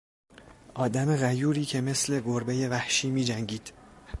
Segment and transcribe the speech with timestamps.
[0.73, 3.73] آدم غیوری که مثل گربهی وحشی میجنگید